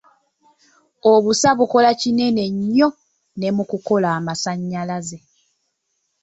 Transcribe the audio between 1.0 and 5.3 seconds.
Obusa bukola kinene nnyo ne mu kukola amasannyalaze.